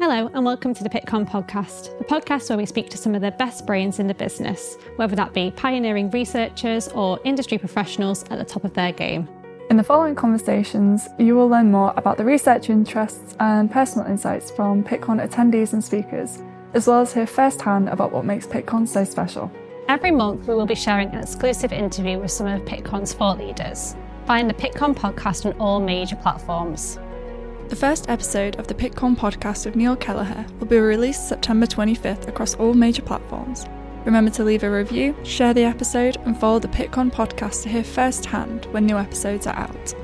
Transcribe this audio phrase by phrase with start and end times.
[0.00, 3.22] Hello, and welcome to the Pittcon podcast, the podcast where we speak to some of
[3.22, 8.38] the best brains in the business, whether that be pioneering researchers or industry professionals at
[8.38, 9.28] the top of their game.
[9.70, 14.50] In the following conversations, you will learn more about the research interests and personal insights
[14.50, 16.42] from Pittcon attendees and speakers,
[16.74, 19.50] as well as hear firsthand about what makes Pittcon so special.
[19.88, 23.94] Every month, we will be sharing an exclusive interview with some of Pittcon's thought leaders.
[24.26, 26.98] Find the Pittcon podcast on all major platforms.
[27.68, 32.28] The first episode of the Pittcon podcast with Neil Kelleher will be released September 25th
[32.28, 33.64] across all major platforms.
[34.04, 37.82] Remember to leave a review, share the episode, and follow the Pittcon podcast to hear
[37.82, 39.94] firsthand when new episodes are out.